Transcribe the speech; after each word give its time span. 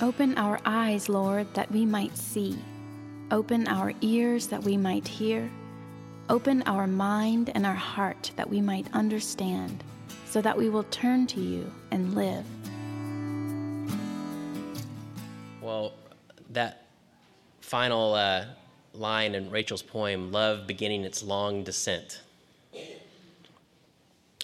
Open 0.00 0.38
our 0.38 0.60
eyes, 0.64 1.08
Lord, 1.08 1.52
that 1.54 1.72
we 1.72 1.84
might 1.84 2.16
see. 2.16 2.56
Open 3.32 3.66
our 3.66 3.92
ears 4.00 4.46
that 4.46 4.62
we 4.62 4.76
might 4.76 5.08
hear. 5.08 5.50
Open 6.28 6.62
our 6.66 6.86
mind 6.86 7.50
and 7.52 7.66
our 7.66 7.74
heart 7.74 8.30
that 8.36 8.48
we 8.48 8.60
might 8.60 8.86
understand, 8.92 9.82
so 10.24 10.40
that 10.40 10.56
we 10.56 10.68
will 10.68 10.84
turn 10.84 11.26
to 11.26 11.40
you 11.40 11.68
and 11.90 12.14
live. 12.14 12.44
Well, 15.60 15.94
that 16.50 16.86
final 17.60 18.14
uh, 18.14 18.44
line 18.94 19.34
in 19.34 19.50
Rachel's 19.50 19.82
poem, 19.82 20.30
Love 20.30 20.68
Beginning 20.68 21.02
Its 21.02 21.24
Long 21.24 21.64
Descent, 21.64 22.20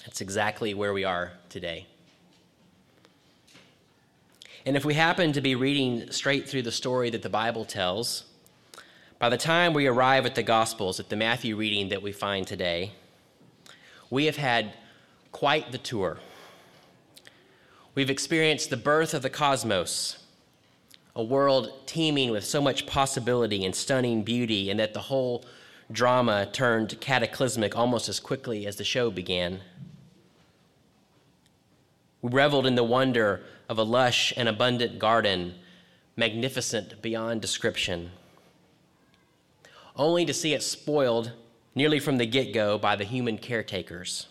that's 0.04 0.20
exactly 0.20 0.74
where 0.74 0.92
we 0.92 1.04
are 1.04 1.30
today. 1.48 1.86
And 4.66 4.78
if 4.78 4.84
we 4.84 4.94
happen 4.94 5.32
to 5.32 5.42
be 5.42 5.54
reading 5.54 6.10
straight 6.10 6.48
through 6.48 6.62
the 6.62 6.72
story 6.72 7.10
that 7.10 7.20
the 7.20 7.28
Bible 7.28 7.66
tells, 7.66 8.24
by 9.18 9.28
the 9.28 9.36
time 9.36 9.74
we 9.74 9.86
arrive 9.86 10.24
at 10.24 10.36
the 10.36 10.42
Gospels, 10.42 10.98
at 10.98 11.10
the 11.10 11.16
Matthew 11.16 11.54
reading 11.54 11.90
that 11.90 12.00
we 12.00 12.12
find 12.12 12.46
today, 12.46 12.92
we 14.08 14.24
have 14.24 14.38
had 14.38 14.72
quite 15.32 15.70
the 15.70 15.76
tour. 15.76 16.16
We've 17.94 18.08
experienced 18.08 18.70
the 18.70 18.78
birth 18.78 19.12
of 19.12 19.20
the 19.20 19.28
cosmos, 19.28 20.24
a 21.14 21.22
world 21.22 21.86
teeming 21.86 22.30
with 22.30 22.44
so 22.44 22.62
much 22.62 22.86
possibility 22.86 23.66
and 23.66 23.74
stunning 23.74 24.22
beauty, 24.22 24.70
and 24.70 24.80
that 24.80 24.94
the 24.94 25.00
whole 25.00 25.44
drama 25.92 26.48
turned 26.52 26.98
cataclysmic 27.00 27.76
almost 27.76 28.08
as 28.08 28.18
quickly 28.18 28.66
as 28.66 28.76
the 28.76 28.84
show 28.84 29.10
began. 29.10 29.60
We 32.24 32.30
reveled 32.30 32.64
in 32.64 32.74
the 32.74 32.82
wonder 32.82 33.42
of 33.68 33.76
a 33.76 33.82
lush 33.82 34.32
and 34.34 34.48
abundant 34.48 34.98
garden, 34.98 35.56
magnificent 36.16 37.02
beyond 37.02 37.42
description, 37.42 38.12
only 39.94 40.24
to 40.24 40.32
see 40.32 40.54
it 40.54 40.62
spoiled 40.62 41.32
nearly 41.74 42.00
from 42.00 42.16
the 42.16 42.24
get 42.24 42.54
go 42.54 42.78
by 42.78 42.96
the 42.96 43.04
human 43.04 43.36
caretakers. 43.36 44.28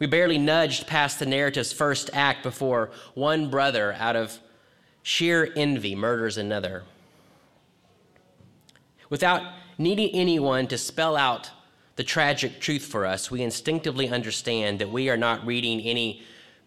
We 0.00 0.08
barely 0.08 0.38
nudged 0.38 0.88
past 0.88 1.20
the 1.20 1.26
narrative's 1.26 1.72
first 1.72 2.10
act 2.12 2.42
before 2.42 2.90
one 3.14 3.48
brother, 3.48 3.92
out 3.92 4.16
of 4.16 4.40
sheer 5.04 5.52
envy, 5.54 5.94
murders 5.94 6.36
another. 6.36 6.82
Without 9.08 9.52
needing 9.78 10.10
anyone 10.16 10.66
to 10.66 10.76
spell 10.76 11.14
out 11.14 11.52
the 11.96 12.04
tragic 12.04 12.60
truth 12.60 12.84
for 12.84 13.06
us, 13.06 13.30
we 13.30 13.42
instinctively 13.42 14.08
understand 14.08 14.78
that 14.80 14.90
we 14.90 15.08
are 15.08 15.16
not 15.16 15.46
reading 15.46 15.80
any 15.80 16.22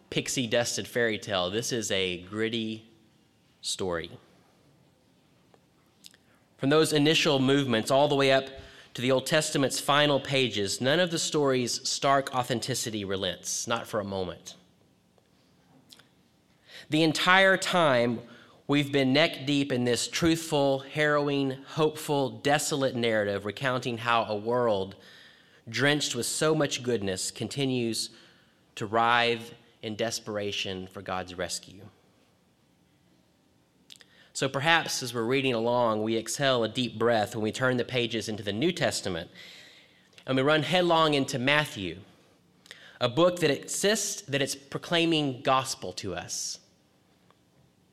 pixie 0.09 0.47
dusted 0.47 0.87
fairy 0.87 1.17
tale. 1.17 1.49
This 1.49 1.71
is 1.71 1.91
a 1.91 2.19
gritty 2.23 2.89
story. 3.61 4.09
From 6.57 6.69
those 6.69 6.93
initial 6.93 7.39
movements 7.39 7.91
all 7.91 8.07
the 8.07 8.15
way 8.15 8.31
up 8.31 8.47
to 8.93 9.01
the 9.01 9.11
Old 9.11 9.27
Testament's 9.27 9.79
final 9.79 10.19
pages, 10.19 10.81
none 10.81 10.99
of 10.99 11.11
the 11.11 11.19
story's 11.19 11.87
stark 11.87 12.33
authenticity 12.33 13.05
relents, 13.05 13.67
not 13.67 13.85
for 13.85 13.99
a 13.99 14.05
moment. 14.05 14.55
The 16.89 17.03
entire 17.03 17.57
time, 17.57 18.21
we've 18.65 18.91
been 18.91 19.11
neck 19.11 19.45
deep 19.45 19.71
in 19.73 19.83
this 19.83 20.07
truthful, 20.07 20.79
harrowing, 20.79 21.57
hopeful, 21.67 22.29
desolate 22.29 22.95
narrative 22.95 23.45
recounting 23.45 23.97
how 23.97 24.23
a 24.23 24.35
world 24.35 24.95
drenched 25.69 26.15
with 26.15 26.25
so 26.25 26.55
much 26.55 26.83
goodness, 26.83 27.31
continues 27.31 28.09
to 28.75 28.85
writhe 28.85 29.53
in 29.81 29.95
desperation 29.95 30.87
for 30.87 31.01
God's 31.01 31.35
rescue. 31.35 31.81
So 34.33 34.47
perhaps 34.47 35.01
as 35.01 35.13
we're 35.13 35.23
reading 35.23 35.55
along, 35.55 36.03
we 36.03 36.15
exhale 36.15 36.63
a 36.63 36.69
deep 36.69 36.99
breath 36.99 37.35
when 37.35 37.43
we 37.43 37.51
turn 37.51 37.77
the 37.77 37.83
pages 37.83 38.29
into 38.29 38.43
the 38.43 38.53
New 38.53 38.71
Testament 38.71 39.31
and 40.27 40.35
we 40.35 40.43
run 40.43 40.61
headlong 40.61 41.13
into 41.13 41.39
Matthew, 41.39 41.97
a 43.01 43.09
book 43.09 43.39
that 43.39 43.49
insists 43.49 44.21
that 44.23 44.41
it's 44.41 44.53
proclaiming 44.53 45.41
gospel 45.41 45.93
to 45.93 46.13
us. 46.13 46.59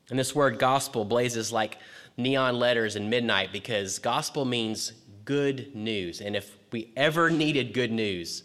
And 0.09 0.19
this 0.19 0.35
word 0.35 0.59
gospel 0.59 1.05
blazes 1.05 1.51
like 1.51 1.79
neon 2.17 2.59
letters 2.59 2.95
in 2.95 3.09
midnight 3.09 3.51
because 3.51 3.97
gospel 3.99 4.45
means 4.45 4.93
good 5.25 5.75
news. 5.75 6.21
And 6.21 6.35
if 6.35 6.57
we 6.71 6.93
ever 6.95 7.29
needed 7.29 7.73
good 7.73 7.91
news, 7.91 8.43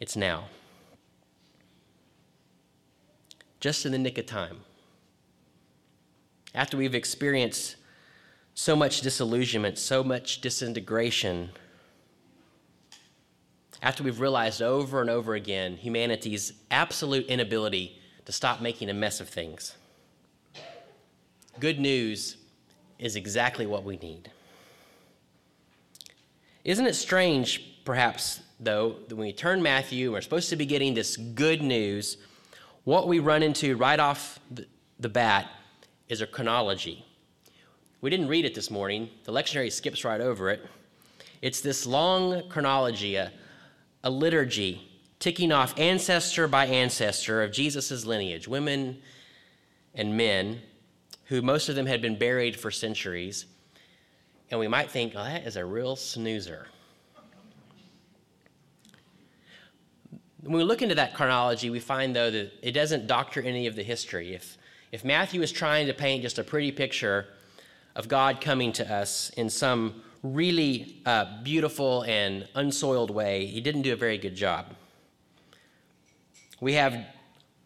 it's 0.00 0.16
now. 0.16 0.44
Just 3.60 3.86
in 3.86 3.92
the 3.92 3.98
nick 3.98 4.18
of 4.18 4.26
time. 4.26 4.58
After 6.54 6.76
we've 6.76 6.94
experienced 6.94 7.76
so 8.54 8.74
much 8.74 9.00
disillusionment, 9.00 9.78
so 9.78 10.02
much 10.02 10.40
disintegration, 10.40 11.50
after 13.82 14.02
we've 14.02 14.20
realized 14.20 14.62
over 14.62 15.00
and 15.00 15.10
over 15.10 15.34
again 15.34 15.76
humanity's 15.76 16.52
absolute 16.70 17.26
inability 17.26 18.00
to 18.24 18.32
stop 18.32 18.60
making 18.60 18.88
a 18.88 18.94
mess 18.94 19.20
of 19.20 19.28
things, 19.28 19.76
good 21.60 21.78
news 21.78 22.38
is 22.98 23.16
exactly 23.16 23.66
what 23.66 23.84
we 23.84 23.96
need. 23.98 24.30
Isn't 26.66 26.88
it 26.88 26.96
strange, 26.96 27.62
perhaps, 27.84 28.40
though, 28.58 28.96
that 29.06 29.14
when 29.14 29.28
we 29.28 29.32
turn 29.32 29.62
Matthew, 29.62 30.10
we're 30.10 30.20
supposed 30.20 30.50
to 30.50 30.56
be 30.56 30.66
getting 30.66 30.94
this 30.94 31.16
good 31.16 31.62
news, 31.62 32.16
what 32.82 33.06
we 33.06 33.20
run 33.20 33.44
into 33.44 33.76
right 33.76 34.00
off 34.00 34.40
the 34.98 35.08
bat 35.08 35.48
is 36.08 36.22
a 36.22 36.26
chronology. 36.26 37.04
We 38.00 38.10
didn't 38.10 38.26
read 38.26 38.44
it 38.44 38.56
this 38.56 38.68
morning, 38.68 39.10
the 39.22 39.32
lectionary 39.32 39.70
skips 39.70 40.04
right 40.04 40.20
over 40.20 40.50
it. 40.50 40.66
It's 41.40 41.60
this 41.60 41.86
long 41.86 42.48
chronology, 42.48 43.14
a, 43.14 43.30
a 44.02 44.10
liturgy, 44.10 44.90
ticking 45.20 45.52
off 45.52 45.78
ancestor 45.78 46.48
by 46.48 46.66
ancestor 46.66 47.44
of 47.44 47.52
Jesus' 47.52 48.04
lineage, 48.04 48.48
women 48.48 49.00
and 49.94 50.16
men, 50.16 50.62
who 51.26 51.42
most 51.42 51.68
of 51.68 51.76
them 51.76 51.86
had 51.86 52.02
been 52.02 52.18
buried 52.18 52.58
for 52.58 52.72
centuries 52.72 53.44
and 54.50 54.60
we 54.60 54.68
might 54.68 54.90
think, 54.90 55.14
oh, 55.16 55.24
that 55.24 55.46
is 55.46 55.56
a 55.56 55.64
real 55.64 55.96
snoozer. 55.96 56.68
When 60.42 60.58
we 60.58 60.62
look 60.62 60.82
into 60.82 60.94
that 60.94 61.14
chronology, 61.14 61.70
we 61.70 61.80
find, 61.80 62.14
though, 62.14 62.30
that 62.30 62.52
it 62.62 62.70
doesn't 62.72 63.08
doctor 63.08 63.42
any 63.42 63.66
of 63.66 63.74
the 63.74 63.82
history. 63.82 64.32
If, 64.34 64.56
if 64.92 65.04
Matthew 65.04 65.42
is 65.42 65.50
trying 65.50 65.88
to 65.88 65.94
paint 65.94 66.22
just 66.22 66.38
a 66.38 66.44
pretty 66.44 66.70
picture 66.70 67.26
of 67.96 68.06
God 68.06 68.40
coming 68.40 68.72
to 68.74 68.92
us 68.92 69.30
in 69.30 69.50
some 69.50 70.02
really 70.22 71.00
uh, 71.04 71.42
beautiful 71.42 72.02
and 72.02 72.46
unsoiled 72.54 73.10
way, 73.10 73.46
he 73.46 73.60
didn't 73.60 73.82
do 73.82 73.92
a 73.92 73.96
very 73.96 74.18
good 74.18 74.36
job. 74.36 74.66
We 76.60 76.74
have 76.74 77.04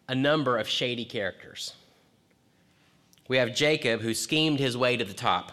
a 0.09 0.15
number 0.15 0.57
of 0.57 0.67
shady 0.67 1.05
characters. 1.05 1.75
We 3.27 3.37
have 3.37 3.53
Jacob, 3.53 4.01
who 4.01 4.15
schemed 4.15 4.59
his 4.59 4.75
way 4.75 4.97
to 4.97 5.05
the 5.05 5.13
top 5.13 5.51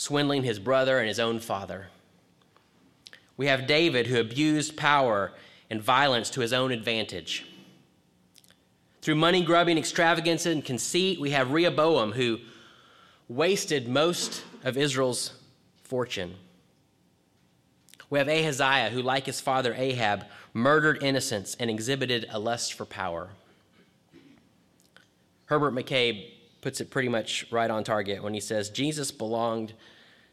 swindling 0.00 0.44
his 0.44 0.58
brother 0.58 0.98
and 0.98 1.06
his 1.06 1.20
own 1.20 1.38
father. 1.38 1.88
We 3.36 3.48
have 3.48 3.66
David, 3.66 4.06
who 4.06 4.18
abused 4.18 4.74
power 4.74 5.32
and 5.68 5.82
violence 5.82 6.30
to 6.30 6.40
his 6.40 6.54
own 6.54 6.72
advantage. 6.72 7.44
Through 9.02 9.16
money 9.16 9.44
grubbing, 9.44 9.76
extravagance, 9.76 10.46
and 10.46 10.64
conceit, 10.64 11.20
we 11.20 11.32
have 11.32 11.52
Rehoboam, 11.52 12.12
who 12.12 12.38
wasted 13.28 13.88
most 13.88 14.42
of 14.64 14.78
Israel's 14.78 15.34
fortune. 15.82 16.34
We 18.08 18.18
have 18.20 18.28
Ahaziah, 18.28 18.88
who, 18.88 19.02
like 19.02 19.26
his 19.26 19.42
father 19.42 19.74
Ahab, 19.74 20.24
murdered 20.54 21.02
innocents 21.02 21.58
and 21.60 21.68
exhibited 21.68 22.24
a 22.30 22.38
lust 22.38 22.72
for 22.72 22.86
power. 22.86 23.28
Herbert 25.44 25.74
McCabe 25.74 26.30
puts 26.60 26.80
it 26.80 26.90
pretty 26.90 27.08
much 27.08 27.46
right 27.50 27.70
on 27.70 27.84
target 27.84 28.22
when 28.22 28.34
he 28.34 28.40
says 28.40 28.70
Jesus 28.70 29.10
belonged 29.10 29.72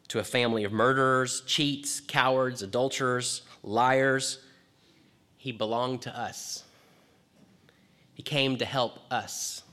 to 0.09 0.19
a 0.19 0.23
family 0.23 0.63
of 0.63 0.71
murderers, 0.71 1.41
cheats, 1.41 1.99
cowards, 1.99 2.61
adulterers, 2.61 3.41
liars. 3.63 4.39
He 5.37 5.51
belonged 5.51 6.01
to 6.03 6.17
us. 6.17 6.63
He 8.13 8.23
came 8.23 8.57
to 8.57 8.65
help 8.65 8.99
us. 9.11 9.63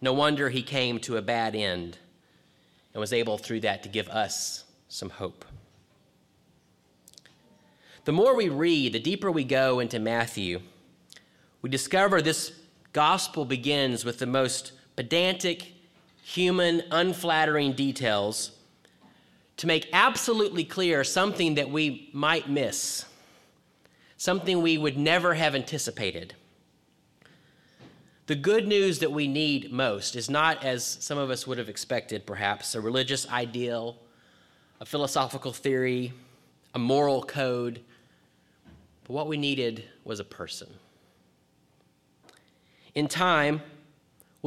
No 0.00 0.12
wonder 0.12 0.48
he 0.48 0.62
came 0.62 1.00
to 1.00 1.16
a 1.16 1.22
bad 1.22 1.54
end 1.56 1.98
and 2.92 3.00
was 3.00 3.12
able 3.12 3.38
through 3.38 3.60
that 3.60 3.82
to 3.82 3.88
give 3.88 4.08
us 4.08 4.64
some 4.88 5.10
hope. 5.10 5.44
The 8.04 8.12
more 8.12 8.34
we 8.34 8.48
read, 8.48 8.92
the 8.92 9.00
deeper 9.00 9.30
we 9.30 9.44
go 9.44 9.80
into 9.80 9.98
Matthew, 9.98 10.60
we 11.60 11.68
discover 11.68 12.22
this 12.22 12.52
gospel 12.92 13.44
begins 13.44 14.04
with 14.04 14.18
the 14.18 14.26
most 14.26 14.72
pedantic, 14.98 15.74
human, 16.24 16.82
unflattering 16.90 17.72
details 17.72 18.50
to 19.56 19.68
make 19.68 19.88
absolutely 19.92 20.64
clear 20.64 21.04
something 21.04 21.54
that 21.54 21.70
we 21.70 22.10
might 22.12 22.50
miss, 22.50 23.04
something 24.16 24.60
we 24.60 24.76
would 24.76 24.98
never 24.98 25.34
have 25.34 25.54
anticipated. 25.54 26.34
The 28.26 28.34
good 28.34 28.66
news 28.66 28.98
that 28.98 29.12
we 29.12 29.28
need 29.28 29.70
most 29.70 30.16
is 30.16 30.28
not, 30.28 30.64
as 30.64 30.84
some 30.84 31.16
of 31.16 31.30
us 31.30 31.46
would 31.46 31.58
have 31.58 31.68
expected, 31.68 32.26
perhaps, 32.26 32.74
a 32.74 32.80
religious 32.80 33.28
ideal, 33.28 33.98
a 34.80 34.84
philosophical 34.84 35.52
theory, 35.52 36.12
a 36.74 36.78
moral 36.80 37.22
code. 37.22 37.78
But 39.04 39.12
what 39.12 39.28
we 39.28 39.36
needed 39.36 39.84
was 40.02 40.18
a 40.18 40.24
person. 40.24 40.68
In 42.96 43.06
time, 43.06 43.62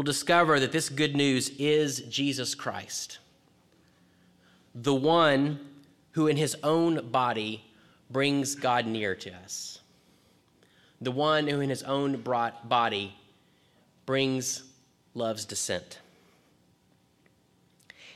we'll 0.01 0.05
discover 0.05 0.59
that 0.59 0.71
this 0.71 0.89
good 0.89 1.15
news 1.15 1.51
is 1.59 1.99
Jesus 2.09 2.55
Christ, 2.55 3.19
the 4.73 4.95
one 4.95 5.59
who, 6.13 6.25
in 6.25 6.37
his 6.37 6.57
own 6.63 7.11
body, 7.11 7.63
brings 8.09 8.55
God 8.55 8.87
near 8.87 9.13
to 9.13 9.31
us, 9.43 9.77
the 11.01 11.11
one 11.11 11.47
who, 11.47 11.59
in 11.59 11.69
his 11.69 11.83
own 11.83 12.19
body, 12.19 13.13
brings 14.07 14.63
love's 15.13 15.45
descent. 15.45 15.99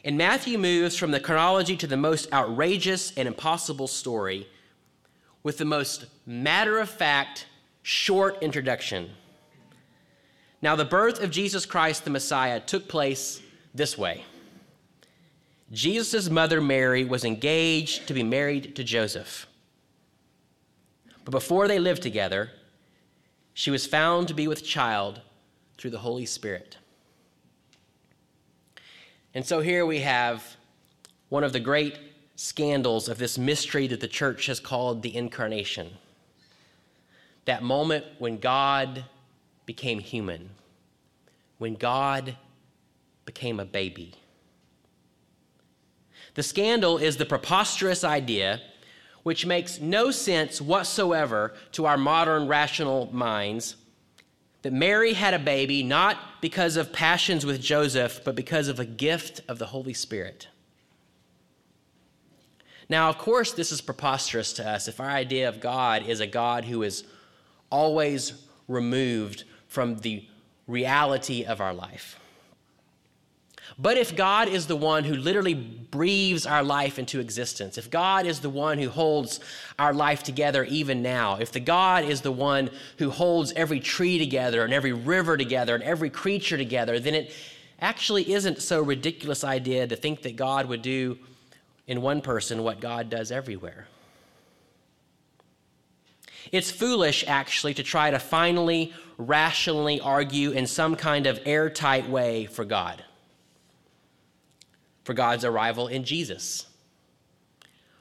And 0.03 0.17
Matthew 0.17 0.57
moves 0.57 0.95
from 0.95 1.11
the 1.11 1.19
chronology 1.19 1.77
to 1.77 1.85
the 1.85 1.97
most 1.97 2.33
outrageous 2.33 3.15
and 3.15 3.27
impossible 3.27 3.88
story 3.88 4.47
with 5.43 5.59
the 5.59 5.65
most 5.65 6.07
matter 6.25 6.79
of 6.79 6.89
fact, 6.89 7.45
short 7.83 8.41
introduction. 8.41 9.11
Now, 10.65 10.75
the 10.75 10.83
birth 10.83 11.21
of 11.21 11.29
Jesus 11.29 11.63
Christ 11.63 12.06
the 12.06 12.09
Messiah 12.09 12.59
took 12.59 12.88
place 12.88 13.39
this 13.75 14.00
way 14.00 14.23
Jesus' 15.71 16.27
mother 16.27 16.59
Mary 16.59 17.06
was 17.06 17.23
engaged 17.23 18.07
to 18.07 18.15
be 18.15 18.23
married 18.23 18.75
to 18.75 18.83
Joseph. 18.83 19.45
But 21.23 21.29
before 21.29 21.67
they 21.67 21.77
lived 21.77 22.01
together, 22.01 22.50
she 23.53 23.69
was 23.69 23.85
found 23.85 24.27
to 24.27 24.33
be 24.33 24.47
with 24.47 24.65
child 24.65 25.21
through 25.77 25.91
the 25.91 26.00
Holy 26.00 26.25
Spirit. 26.25 26.77
And 29.35 29.45
so 29.45 29.59
here 29.59 29.85
we 29.85 30.00
have 30.00 30.57
one 31.29 31.44
of 31.44 31.53
the 31.53 31.59
great 31.59 32.00
scandals 32.38 33.07
of 33.07 33.19
this 33.19 33.38
mystery 33.38 33.85
that 33.85 34.01
the 34.01 34.07
church 34.07 34.47
has 34.47 34.59
called 34.59 35.03
the 35.03 35.15
incarnation. 35.15 35.91
That 37.45 37.62
moment 37.62 38.06
when 38.17 38.39
God 38.39 39.06
became 39.65 40.00
human, 40.00 40.51
when 41.57 41.75
God 41.75 42.35
became 43.25 43.59
a 43.59 43.65
baby. 43.65 44.13
The 46.35 46.44
scandal 46.44 46.97
is 46.97 47.17
the 47.17 47.25
preposterous 47.25 48.03
idea, 48.03 48.62
which 49.23 49.45
makes 49.45 49.79
no 49.79 50.12
sense 50.12 50.62
whatsoever 50.62 51.53
to 51.71 51.85
our 51.85 51.97
modern 51.97 52.47
rational 52.47 53.09
minds, 53.12 53.77
that 54.62 54.73
Mary 54.73 55.13
had 55.13 55.33
a 55.33 55.39
baby 55.39 55.83
not 55.83 56.17
because 56.41 56.75
of 56.75 56.91
passions 56.91 57.45
with 57.45 57.62
Joseph, 57.62 58.21
but 58.23 58.35
because 58.35 58.67
of 58.67 58.79
a 58.79 58.85
gift 58.85 59.41
of 59.47 59.59
the 59.59 59.67
Holy 59.67 59.94
Spirit. 59.94 60.47
Now, 62.89 63.09
of 63.09 63.17
course, 63.17 63.51
this 63.51 63.71
is 63.71 63.81
preposterous 63.81 64.53
to 64.53 64.67
us 64.67 64.88
if 64.88 65.00
our 65.00 65.09
idea 65.09 65.50
of 65.50 65.59
God 65.59 66.07
is 66.07 66.19
a 66.19 66.27
God 66.27 66.65
who 66.65 66.83
is 66.83 67.03
always 67.71 68.33
removed 68.67 69.44
from 69.75 69.98
the 69.98 70.25
reality 70.68 71.44
of 71.44 71.60
our 71.60 71.74
life. 71.74 72.18
But 73.77 73.98
if 73.98 74.16
God 74.16 74.48
is 74.48 74.68
the 74.68 74.75
one 74.75 75.04
who 75.04 75.16
literally 75.16 75.54
breathes 75.54 76.45
our 76.45 76.63
life 76.63 76.98
into 76.98 77.19
existence, 77.19 77.77
if 77.77 77.92
God 77.92 78.25
is 78.25 78.39
the 78.39 78.50
one 78.50 78.80
who 78.80 78.89
holds 78.89 79.42
our 79.77 79.94
life 79.94 80.24
together 80.24 80.63
even 80.63 81.01
now, 81.01 81.36
if 81.42 81.51
the 81.51 81.60
God 81.60 82.06
is 82.06 82.22
the 82.22 82.31
one 82.31 82.69
who 83.00 83.10
holds 83.10 83.51
every 83.54 83.81
tree 83.81 84.18
together 84.18 84.63
and 84.63 84.74
every 84.74 84.94
river 84.94 85.36
together 85.36 85.75
and 85.75 85.83
every 85.83 86.10
creature 86.10 86.57
together, 86.57 86.98
then 87.00 87.16
it 87.16 87.33
actually 87.81 88.31
isn't 88.31 88.62
so 88.62 88.81
ridiculous 88.81 89.44
idea 89.44 89.86
to 89.86 89.98
think 89.98 90.22
that 90.22 90.38
God 90.38 90.68
would 90.68 90.81
do 90.81 91.19
in 91.86 92.01
one 92.01 92.22
person 92.22 92.63
what 92.63 92.80
God 92.80 93.10
does 93.10 93.30
everywhere. 93.30 93.88
It's 96.51 96.71
foolish, 96.71 97.24
actually, 97.27 97.74
to 97.75 97.83
try 97.83 98.12
to 98.12 98.19
finally, 98.19 98.94
rationally 99.18 100.00
argue 100.00 100.51
in 100.51 100.68
some 100.68 100.95
kind 100.95 101.27
of 101.27 101.39
airtight 101.45 102.09
way 102.09 102.45
for 102.45 102.65
God. 102.65 103.03
For 105.03 105.13
God's 105.13 105.45
arrival 105.45 105.88
in 105.88 106.03
Jesus, 106.03 106.65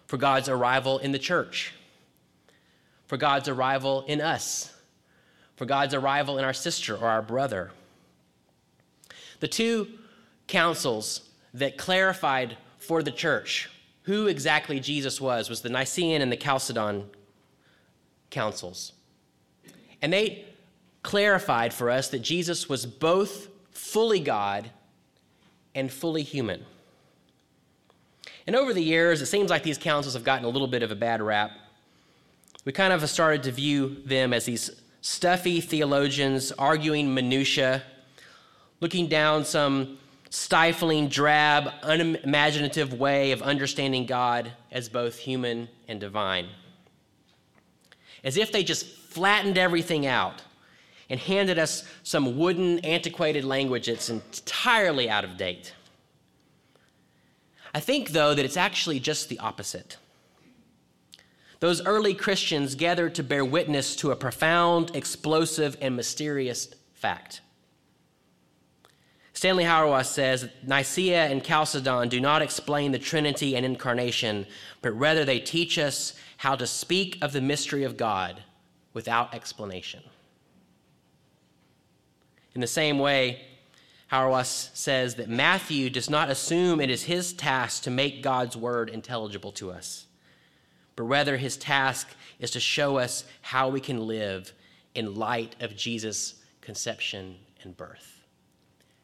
for 0.06 0.16
God's 0.16 0.48
arrival 0.48 0.98
in 0.98 1.12
the 1.12 1.18
church, 1.18 1.72
for 3.06 3.16
God's 3.16 3.48
arrival 3.48 4.04
in 4.06 4.20
us, 4.20 4.72
for 5.56 5.66
God's 5.66 5.94
arrival 5.94 6.38
in 6.38 6.44
our 6.44 6.52
sister 6.52 6.96
or 6.96 7.08
our 7.08 7.22
brother. 7.22 7.70
The 9.40 9.48
two 9.48 9.88
councils 10.46 11.28
that 11.52 11.76
clarified 11.76 12.56
for 12.78 13.02
the 13.02 13.10
church 13.10 13.70
who 14.02 14.26
exactly 14.26 14.80
Jesus 14.80 15.20
was 15.20 15.48
was 15.48 15.62
the 15.62 15.68
Nicene 15.68 16.20
and 16.22 16.30
the 16.30 16.36
Chalcedon 16.36 17.08
councils. 18.34 18.92
And 20.02 20.12
they 20.12 20.44
clarified 21.02 21.72
for 21.72 21.88
us 21.88 22.08
that 22.08 22.18
Jesus 22.18 22.68
was 22.68 22.84
both 22.84 23.48
fully 23.70 24.20
God 24.20 24.70
and 25.74 25.90
fully 25.90 26.22
human. 26.22 26.64
And 28.46 28.54
over 28.54 28.74
the 28.74 28.82
years, 28.82 29.22
it 29.22 29.26
seems 29.26 29.48
like 29.48 29.62
these 29.62 29.78
councils 29.78 30.14
have 30.14 30.24
gotten 30.24 30.44
a 30.44 30.48
little 30.48 30.68
bit 30.68 30.82
of 30.82 30.90
a 30.90 30.94
bad 30.94 31.22
rap. 31.22 31.52
We 32.64 32.72
kind 32.72 32.92
of 32.92 33.08
started 33.08 33.42
to 33.44 33.52
view 33.52 33.96
them 34.04 34.32
as 34.32 34.44
these 34.44 34.70
stuffy 35.00 35.60
theologians 35.60 36.52
arguing 36.52 37.14
minutiae, 37.14 37.82
looking 38.80 39.08
down 39.08 39.44
some 39.44 39.98
stifling, 40.30 41.08
drab, 41.08 41.70
unimaginative 41.82 42.92
way 42.94 43.32
of 43.32 43.40
understanding 43.42 44.04
God 44.04 44.50
as 44.72 44.88
both 44.88 45.16
human 45.16 45.68
and 45.88 46.00
divine. 46.00 46.48
As 48.24 48.36
if 48.36 48.50
they 48.50 48.64
just 48.64 48.86
flattened 48.86 49.58
everything 49.58 50.06
out 50.06 50.42
and 51.10 51.20
handed 51.20 51.58
us 51.58 51.86
some 52.02 52.38
wooden, 52.38 52.78
antiquated 52.80 53.44
language 53.44 53.86
that's 53.86 54.08
entirely 54.08 55.08
out 55.08 55.24
of 55.24 55.36
date. 55.36 55.74
I 57.74 57.80
think, 57.80 58.10
though, 58.10 58.34
that 58.34 58.44
it's 58.44 58.56
actually 58.56 59.00
just 59.00 59.28
the 59.28 59.38
opposite. 59.38 59.98
Those 61.60 61.84
early 61.84 62.14
Christians 62.14 62.74
gathered 62.74 63.14
to 63.16 63.22
bear 63.22 63.44
witness 63.44 63.96
to 63.96 64.10
a 64.10 64.16
profound, 64.16 64.94
explosive, 64.94 65.76
and 65.80 65.96
mysterious 65.96 66.68
fact. 66.92 67.40
Stanley 69.44 69.64
Hauerwas 69.64 70.06
says 70.06 70.40
that 70.40 70.66
Nicaea 70.66 71.26
and 71.26 71.44
Chalcedon 71.44 72.08
do 72.08 72.18
not 72.18 72.40
explain 72.40 72.92
the 72.92 72.98
Trinity 72.98 73.54
and 73.54 73.66
incarnation, 73.66 74.46
but 74.80 74.92
rather 74.92 75.22
they 75.22 75.38
teach 75.38 75.78
us 75.78 76.14
how 76.38 76.56
to 76.56 76.66
speak 76.66 77.18
of 77.20 77.32
the 77.32 77.42
mystery 77.42 77.84
of 77.84 77.98
God 77.98 78.42
without 78.94 79.34
explanation. 79.34 80.02
In 82.54 82.62
the 82.62 82.66
same 82.66 82.98
way, 82.98 83.42
Hauerwas 84.10 84.70
says 84.74 85.16
that 85.16 85.28
Matthew 85.28 85.90
does 85.90 86.08
not 86.08 86.30
assume 86.30 86.80
it 86.80 86.88
is 86.88 87.02
his 87.02 87.34
task 87.34 87.82
to 87.82 87.90
make 87.90 88.22
God's 88.22 88.56
word 88.56 88.88
intelligible 88.88 89.52
to 89.52 89.70
us, 89.70 90.06
but 90.96 91.02
rather 91.02 91.36
his 91.36 91.58
task 91.58 92.08
is 92.40 92.50
to 92.52 92.60
show 92.60 92.96
us 92.96 93.24
how 93.42 93.68
we 93.68 93.80
can 93.80 94.06
live 94.06 94.54
in 94.94 95.14
light 95.14 95.54
of 95.60 95.76
Jesus' 95.76 96.36
conception 96.62 97.36
and 97.62 97.76
birth. 97.76 98.13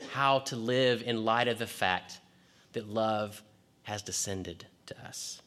How 0.09 0.41
to 0.41 0.57
live 0.57 1.03
in 1.03 1.25
light 1.25 1.49
of 1.49 1.59
the 1.59 1.67
fact 1.67 2.21
that 2.73 2.89
love 2.89 3.43
has 3.83 4.03
descended 4.03 4.67
to 4.87 5.07
us. 5.07 5.43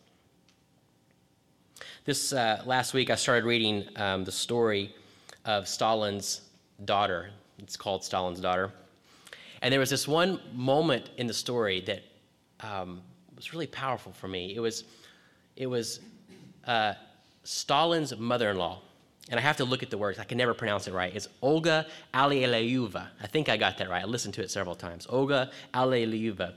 This 2.06 2.34
uh, 2.34 2.62
last 2.66 2.94
week, 2.94 3.10
I 3.10 3.16
started 3.16 3.46
reading 3.46 3.88
um, 3.96 4.24
the 4.24 4.32
story 4.32 4.94
of 5.46 5.68
Stalin's 5.68 6.42
daughter. 6.86 7.30
It's 7.60 7.78
called 7.78 8.04
Stalin's 8.04 8.40
Daughter. 8.40 8.72
And 9.62 9.72
there 9.72 9.80
was 9.80 9.90
this 9.90 10.08
one 10.08 10.40
moment 10.54 11.10
in 11.18 11.28
the 11.28 11.34
story 11.34 11.82
that 11.82 12.04
um, 12.60 13.02
was 13.36 13.54
really 13.54 13.68
powerful 13.68 14.12
for 14.12 14.28
me. 14.28 14.54
It 14.56 14.60
was, 14.60 14.84
it 15.56 15.68
was 15.68 16.02
uh, 16.68 16.94
Stalin's 17.44 18.16
mother-in-law, 18.18 18.82
and 19.30 19.40
I 19.40 19.44
have 19.44 19.58
to 19.58 19.66
look 19.66 19.84
at 19.84 19.90
the 19.90 19.98
words. 19.98 20.20
I 20.20 20.24
can 20.24 20.38
never 20.38 20.54
pronounce 20.54 20.88
it 20.88 20.94
right. 20.94 21.16
It's 21.16 21.28
Olga 21.42 21.88
Alliluyeva. 22.14 23.08
I 23.22 23.28
think 23.28 23.50
I 23.50 23.58
got 23.58 23.78
that 23.78 23.90
right. 23.90 24.04
I 24.04 24.06
listened 24.06 24.34
to 24.36 24.42
it 24.42 24.52
several 24.52 24.76
times. 24.76 25.08
Olga 25.10 25.52
Alliluyeva. 25.74 26.54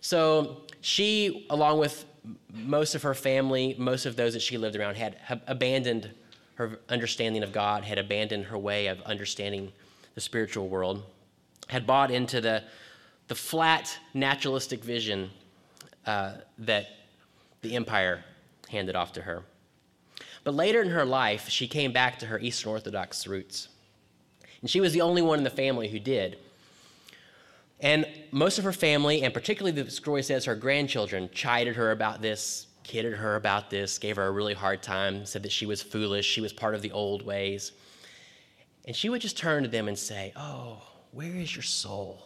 So 0.00 0.62
she, 0.80 1.46
along 1.50 1.78
with 1.78 2.04
most 2.52 2.94
of 2.94 3.02
her 3.02 3.14
family, 3.14 3.76
most 3.78 4.06
of 4.06 4.16
those 4.16 4.32
that 4.32 4.42
she 4.42 4.58
lived 4.58 4.76
around, 4.76 4.96
had, 4.96 5.14
had 5.16 5.42
abandoned 5.46 6.10
her 6.56 6.80
understanding 6.88 7.42
of 7.42 7.52
God, 7.52 7.84
had 7.84 7.98
abandoned 7.98 8.46
her 8.46 8.58
way 8.58 8.88
of 8.88 9.00
understanding 9.02 9.72
the 10.14 10.20
spiritual 10.20 10.68
world 10.68 11.02
had 11.72 11.86
bought 11.86 12.10
into 12.10 12.40
the, 12.40 12.62
the 13.28 13.34
flat 13.34 13.98
naturalistic 14.14 14.84
vision 14.84 15.30
uh, 16.06 16.34
that 16.58 16.86
the 17.62 17.74
empire 17.74 18.24
handed 18.68 18.94
off 18.94 19.12
to 19.12 19.22
her. 19.22 19.42
But 20.44 20.54
later 20.54 20.82
in 20.82 20.90
her 20.90 21.04
life, 21.04 21.48
she 21.48 21.68
came 21.68 21.92
back 21.92 22.18
to 22.18 22.26
her 22.26 22.38
Eastern 22.38 22.72
Orthodox 22.72 23.26
roots. 23.26 23.68
And 24.60 24.70
she 24.70 24.80
was 24.80 24.92
the 24.92 25.00
only 25.00 25.22
one 25.22 25.38
in 25.38 25.44
the 25.44 25.50
family 25.50 25.88
who 25.88 25.98
did. 25.98 26.38
And 27.80 28.06
most 28.30 28.58
of 28.58 28.64
her 28.64 28.72
family, 28.72 29.22
and 29.22 29.34
particularly 29.34 29.82
the 29.82 29.90
story 29.90 30.22
says 30.22 30.44
her 30.44 30.54
grandchildren, 30.54 31.28
chided 31.32 31.76
her 31.76 31.90
about 31.90 32.22
this, 32.22 32.68
kidded 32.84 33.14
her 33.14 33.34
about 33.34 33.70
this, 33.70 33.98
gave 33.98 34.16
her 34.16 34.26
a 34.26 34.30
really 34.30 34.54
hard 34.54 34.82
time, 34.82 35.26
said 35.26 35.42
that 35.42 35.52
she 35.52 35.66
was 35.66 35.82
foolish, 35.82 36.26
she 36.26 36.40
was 36.40 36.52
part 36.52 36.74
of 36.74 36.82
the 36.82 36.92
old 36.92 37.24
ways. 37.24 37.72
And 38.84 38.94
she 38.94 39.08
would 39.08 39.20
just 39.20 39.36
turn 39.36 39.64
to 39.64 39.68
them 39.68 39.88
and 39.88 39.98
say, 39.98 40.32
Oh, 40.36 40.82
where 41.10 41.34
is 41.34 41.54
your 41.54 41.62
soul? 41.62 42.22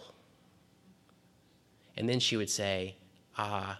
And 1.96 2.08
then 2.08 2.20
she 2.20 2.36
would 2.36 2.50
say, 2.50 2.96
Ah, 3.38 3.78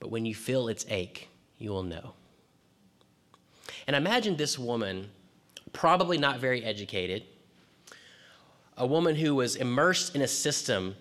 but 0.00 0.10
when 0.10 0.24
you 0.26 0.34
feel 0.34 0.68
its 0.68 0.84
ache, 0.88 1.28
you 1.58 1.70
will 1.70 1.82
know. 1.82 2.14
And 3.88 3.96
imagine 3.96 4.36
this 4.36 4.58
woman, 4.58 5.08
probably 5.72 6.18
not 6.18 6.40
very 6.40 6.62
educated, 6.62 7.24
a 8.76 8.86
woman 8.86 9.16
who 9.16 9.34
was 9.34 9.56
immersed 9.56 10.14
in 10.14 10.20
a 10.20 10.28
system 10.28 10.94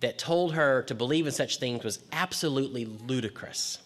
that 0.00 0.18
told 0.18 0.52
her 0.54 0.82
to 0.82 0.94
believe 0.94 1.24
in 1.26 1.32
such 1.32 1.58
things 1.58 1.84
was 1.84 2.00
absolutely 2.10 2.84
ludicrous. 2.84 3.78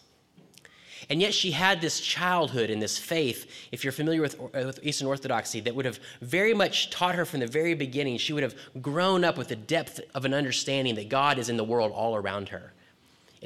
And 1.11 1.21
yet 1.21 1.35
she 1.35 1.51
had 1.51 1.83
this 1.83 2.01
childhood 2.01 2.71
and 2.71 2.81
this 2.81 2.97
faith, 2.97 3.69
if 3.73 3.85
you're 3.85 3.93
familiar 3.93 4.23
with, 4.23 4.41
with, 4.41 4.81
Eastern 4.83 5.07
Orthodoxy, 5.07 5.61
that 5.61 5.75
would 5.75 5.85
have 5.85 6.01
very 6.23 6.55
much 6.55 6.89
taught 6.89 7.15
her 7.15 7.27
from 7.27 7.41
the 7.41 7.47
very 7.47 7.75
beginning. 7.75 8.17
She 8.17 8.33
would 8.33 8.43
have 8.43 8.57
grown 8.81 9.23
up 9.23 9.37
with 9.37 9.49
the 9.49 9.57
depth 9.57 10.01
of 10.15 10.25
an 10.25 10.33
understanding 10.33 10.95
that 10.95 11.11
God 11.11 11.39
is 11.39 11.51
in 11.51 11.59
the 11.59 11.63
world 11.63 11.93
all 11.93 12.17
around 12.17 12.49
her 12.49 12.73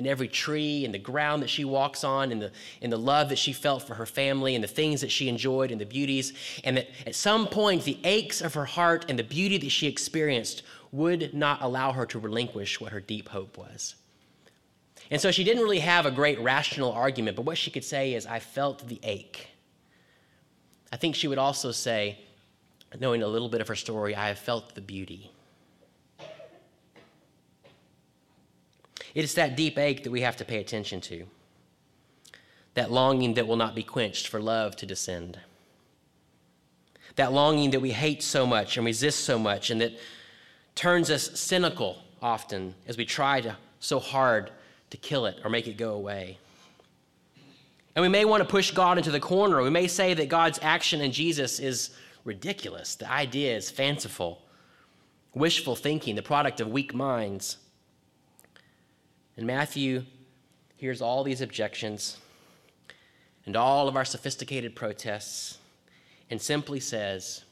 in 0.00 0.06
every 0.06 0.28
tree, 0.28 0.86
in 0.86 0.92
the 0.92 0.98
ground 0.98 1.42
that 1.42 1.50
she 1.50 1.62
walks 1.62 2.04
on, 2.04 2.32
in 2.32 2.38
the, 2.38 2.50
in 2.80 2.88
the 2.88 2.96
love 2.96 3.28
that 3.28 3.36
she 3.36 3.52
felt 3.52 3.82
for 3.82 3.92
her 3.92 4.06
family, 4.06 4.54
and 4.54 4.64
the 4.64 4.68
things 4.68 5.02
that 5.02 5.10
she 5.10 5.28
enjoyed, 5.28 5.70
and 5.70 5.78
the 5.78 5.84
beauties. 5.84 6.32
And 6.64 6.78
that 6.78 6.88
at 7.06 7.14
some 7.14 7.46
point, 7.46 7.84
the 7.84 7.98
aches 8.02 8.40
of 8.40 8.54
her 8.54 8.64
heart 8.64 9.04
and 9.10 9.18
the 9.18 9.22
beauty 9.22 9.58
that 9.58 9.68
she 9.68 9.86
experienced 9.86 10.62
would 10.90 11.34
not 11.34 11.60
allow 11.60 11.92
her 11.92 12.06
to 12.06 12.18
relinquish 12.18 12.80
what 12.80 12.92
her 12.92 13.00
deep 13.00 13.28
hope 13.28 13.58
was. 13.58 13.94
And 15.10 15.20
so 15.20 15.30
she 15.30 15.44
didn't 15.44 15.62
really 15.62 15.80
have 15.80 16.06
a 16.06 16.10
great 16.10 16.40
rational 16.40 16.92
argument, 16.92 17.36
but 17.36 17.44
what 17.44 17.58
she 17.58 17.70
could 17.70 17.84
say 17.84 18.14
is, 18.14 18.24
I 18.24 18.38
felt 18.38 18.88
the 18.88 19.00
ache. 19.02 19.48
I 20.90 20.96
think 20.96 21.14
she 21.14 21.28
would 21.28 21.36
also 21.36 21.72
say, 21.72 22.20
knowing 22.98 23.22
a 23.22 23.28
little 23.28 23.50
bit 23.50 23.60
of 23.60 23.68
her 23.68 23.76
story, 23.76 24.14
I 24.14 24.28
have 24.28 24.38
felt 24.38 24.74
the 24.74 24.80
beauty. 24.80 25.30
It 29.14 29.24
is 29.24 29.34
that 29.34 29.56
deep 29.56 29.78
ache 29.78 30.04
that 30.04 30.10
we 30.10 30.20
have 30.20 30.36
to 30.36 30.44
pay 30.44 30.58
attention 30.58 31.00
to, 31.02 31.26
that 32.74 32.90
longing 32.90 33.34
that 33.34 33.46
will 33.46 33.56
not 33.56 33.74
be 33.74 33.82
quenched 33.82 34.28
for 34.28 34.40
love 34.40 34.76
to 34.76 34.86
descend, 34.86 35.38
that 37.16 37.32
longing 37.32 37.70
that 37.72 37.80
we 37.80 37.90
hate 37.90 38.22
so 38.22 38.46
much 38.46 38.76
and 38.76 38.86
resist 38.86 39.24
so 39.24 39.38
much, 39.38 39.70
and 39.70 39.80
that 39.80 39.92
turns 40.74 41.10
us 41.10 41.38
cynical 41.38 41.98
often 42.22 42.74
as 42.86 42.96
we 42.96 43.04
try 43.04 43.40
to, 43.40 43.56
so 43.80 43.98
hard 43.98 44.50
to 44.90 44.96
kill 44.96 45.26
it 45.26 45.40
or 45.44 45.50
make 45.50 45.66
it 45.66 45.76
go 45.76 45.94
away. 45.94 46.38
And 47.96 48.02
we 48.02 48.08
may 48.08 48.24
want 48.24 48.42
to 48.42 48.48
push 48.48 48.70
God 48.70 48.98
into 48.98 49.10
the 49.10 49.20
corner. 49.20 49.62
We 49.62 49.70
may 49.70 49.88
say 49.88 50.14
that 50.14 50.28
God's 50.28 50.60
action 50.62 51.00
in 51.00 51.10
Jesus 51.10 51.58
is 51.58 51.90
ridiculous. 52.24 52.94
The 52.94 53.10
idea 53.10 53.56
is 53.56 53.70
fanciful, 53.70 54.42
wishful 55.34 55.74
thinking, 55.74 56.14
the 56.14 56.22
product 56.22 56.60
of 56.60 56.68
weak 56.68 56.94
minds. 56.94 57.56
And 59.36 59.46
Matthew 59.46 60.04
hears 60.76 61.00
all 61.00 61.24
these 61.24 61.40
objections 61.40 62.18
and 63.46 63.56
all 63.56 63.88
of 63.88 63.96
our 63.96 64.04
sophisticated 64.04 64.74
protests 64.74 65.58
and 66.30 66.40
simply 66.40 66.80
says, 66.80 67.44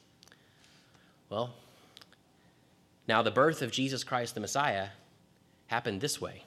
Well, 1.28 1.54
now 3.06 3.22
the 3.22 3.30
birth 3.30 3.62
of 3.62 3.72
Jesus 3.72 4.04
Christ 4.04 4.34
the 4.34 4.40
Messiah 4.40 4.88
happened 5.66 6.00
this 6.00 6.20
way. 6.20 6.44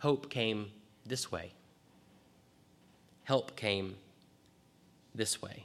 Hope 0.00 0.30
came 0.30 0.70
this 1.04 1.32
way. 1.32 1.52
Help 3.24 3.56
came 3.56 3.96
this 5.14 5.42
way. 5.42 5.64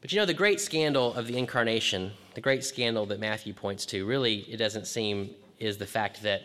But 0.00 0.12
you 0.12 0.18
know, 0.18 0.26
the 0.26 0.34
great 0.34 0.60
scandal 0.60 1.14
of 1.14 1.26
the 1.26 1.38
incarnation, 1.38 2.12
the 2.34 2.40
great 2.40 2.64
scandal 2.64 3.06
that 3.06 3.18
Matthew 3.18 3.54
points 3.54 3.86
to, 3.86 4.04
really, 4.04 4.40
it 4.40 4.58
doesn't 4.58 4.86
seem 4.86 5.30
is 5.58 5.78
the 5.78 5.86
fact 5.86 6.22
that 6.22 6.42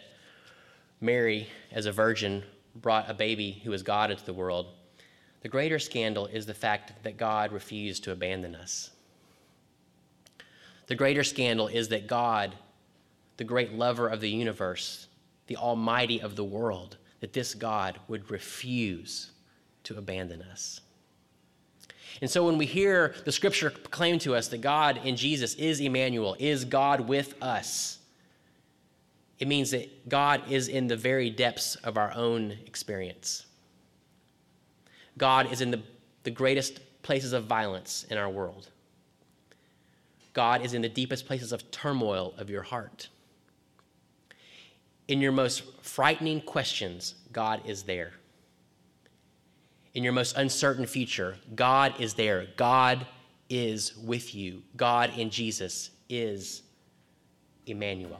Mary, 0.99 1.47
as 1.71 1.85
a 1.85 1.91
virgin, 1.91 2.43
brought 2.75 3.09
a 3.09 3.13
baby 3.13 3.61
who 3.63 3.73
is 3.73 3.83
God 3.83 4.11
into 4.11 4.25
the 4.25 4.33
world. 4.33 4.67
The 5.41 5.49
greater 5.49 5.79
scandal 5.79 6.27
is 6.27 6.45
the 6.45 6.53
fact 6.53 7.03
that 7.03 7.17
God 7.17 7.51
refused 7.51 8.03
to 8.03 8.11
abandon 8.11 8.55
us. 8.55 8.91
The 10.87 10.95
greater 10.95 11.23
scandal 11.23 11.67
is 11.67 11.89
that 11.89 12.07
God, 12.07 12.55
the 13.37 13.43
great 13.43 13.73
lover 13.73 14.07
of 14.07 14.21
the 14.21 14.29
universe, 14.29 15.07
the 15.47 15.57
Almighty 15.57 16.21
of 16.21 16.35
the 16.35 16.43
world, 16.43 16.97
that 17.21 17.33
this 17.33 17.53
God 17.53 17.99
would 18.07 18.29
refuse 18.29 19.31
to 19.83 19.97
abandon 19.97 20.41
us. 20.41 20.81
And 22.21 22.29
so 22.29 22.45
when 22.45 22.57
we 22.57 22.65
hear 22.65 23.15
the 23.25 23.31
scripture 23.31 23.69
proclaim 23.69 24.19
to 24.19 24.35
us 24.35 24.49
that 24.49 24.61
God 24.61 24.99
in 25.03 25.15
Jesus 25.15 25.55
is 25.55 25.79
Emmanuel, 25.79 26.35
is 26.39 26.65
God 26.65 27.01
with 27.01 27.41
us, 27.41 27.99
it 29.41 29.47
means 29.47 29.71
that 29.71 30.07
God 30.07 30.43
is 30.51 30.67
in 30.67 30.85
the 30.85 30.95
very 30.95 31.31
depths 31.31 31.73
of 31.77 31.97
our 31.97 32.13
own 32.13 32.51
experience. 32.67 33.47
God 35.17 35.51
is 35.51 35.61
in 35.61 35.71
the, 35.71 35.81
the 36.21 36.29
greatest 36.29 36.79
places 37.01 37.33
of 37.33 37.45
violence 37.45 38.05
in 38.11 38.19
our 38.19 38.29
world. 38.29 38.69
God 40.33 40.63
is 40.63 40.75
in 40.75 40.83
the 40.83 40.89
deepest 40.89 41.25
places 41.25 41.51
of 41.51 41.71
turmoil 41.71 42.35
of 42.37 42.51
your 42.51 42.61
heart. 42.61 43.09
In 45.07 45.21
your 45.21 45.31
most 45.31 45.63
frightening 45.81 46.41
questions, 46.41 47.15
God 47.33 47.61
is 47.65 47.81
there. 47.81 48.11
In 49.95 50.03
your 50.03 50.13
most 50.13 50.37
uncertain 50.37 50.85
future, 50.85 51.37
God 51.55 51.99
is 51.99 52.13
there. 52.13 52.45
God 52.57 53.07
is 53.49 53.97
with 53.97 54.35
you. 54.35 54.61
God 54.77 55.17
in 55.17 55.31
Jesus 55.31 55.89
is 56.09 56.61
Emmanuel. 57.65 58.19